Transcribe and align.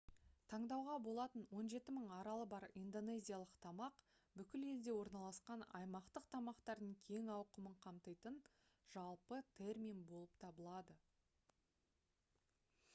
таңдауға 0.51 0.93
болатын 1.07 1.43
17 1.57 1.73
000 1.97 2.13
аралы 2.19 2.47
бар 2.53 2.63
индонезиялық 2.79 3.51
тамақ 3.65 3.99
бүкіл 4.41 4.65
елде 4.71 4.95
орналасқан 5.01 5.65
аймақтық 5.81 6.25
тамақтардың 6.37 6.95
кең 7.11 7.29
ауқымын 7.35 7.77
қамтитын 7.85 8.41
жалпы 8.97 9.41
термин 9.61 10.01
болып 10.13 10.35
табылады 10.47 10.97